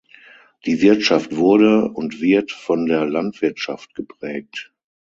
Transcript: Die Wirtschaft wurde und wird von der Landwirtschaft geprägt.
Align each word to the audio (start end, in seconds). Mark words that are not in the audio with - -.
Die 0.65 0.81
Wirtschaft 0.81 1.35
wurde 1.35 1.89
und 1.91 2.21
wird 2.21 2.51
von 2.51 2.87
der 2.87 3.05
Landwirtschaft 3.05 3.93
geprägt. 3.93 4.73